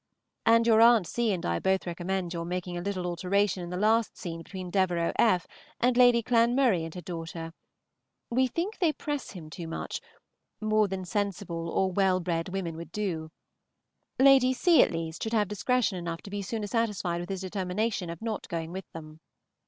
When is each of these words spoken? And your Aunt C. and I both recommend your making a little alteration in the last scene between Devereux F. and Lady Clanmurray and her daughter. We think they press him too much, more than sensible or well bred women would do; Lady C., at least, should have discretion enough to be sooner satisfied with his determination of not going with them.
And 0.47 0.65
your 0.65 0.81
Aunt 0.81 1.05
C. 1.05 1.31
and 1.31 1.45
I 1.45 1.59
both 1.59 1.85
recommend 1.85 2.33
your 2.33 2.43
making 2.43 2.75
a 2.75 2.81
little 2.81 3.05
alteration 3.05 3.61
in 3.61 3.69
the 3.69 3.77
last 3.77 4.17
scene 4.17 4.41
between 4.41 4.71
Devereux 4.71 5.11
F. 5.19 5.45
and 5.79 5.95
Lady 5.95 6.23
Clanmurray 6.23 6.83
and 6.83 6.95
her 6.95 7.01
daughter. 7.01 7.53
We 8.31 8.47
think 8.47 8.79
they 8.79 8.93
press 8.93 9.33
him 9.33 9.51
too 9.51 9.67
much, 9.67 10.01
more 10.59 10.87
than 10.87 11.05
sensible 11.05 11.69
or 11.69 11.91
well 11.91 12.19
bred 12.19 12.49
women 12.49 12.77
would 12.77 12.91
do; 12.91 13.29
Lady 14.17 14.53
C., 14.53 14.81
at 14.81 14.89
least, 14.91 15.21
should 15.21 15.33
have 15.33 15.47
discretion 15.47 15.99
enough 15.99 16.23
to 16.23 16.31
be 16.31 16.41
sooner 16.41 16.65
satisfied 16.65 17.19
with 17.21 17.29
his 17.29 17.41
determination 17.41 18.09
of 18.09 18.23
not 18.23 18.47
going 18.49 18.71
with 18.71 18.91
them. 18.93 19.19